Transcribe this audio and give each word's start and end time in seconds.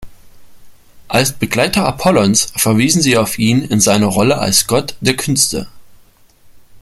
Als 1.09 1.31
Begleiter 1.33 1.85
Apollons 1.85 2.53
verweisen 2.55 3.03
sie 3.03 3.19
auf 3.19 3.37
ihn 3.37 3.61
in 3.61 3.79
seiner 3.79 4.07
Rolle 4.07 4.39
als 4.39 4.65
Gott 4.65 4.95
der 4.99 5.15
Künste. 5.15 5.67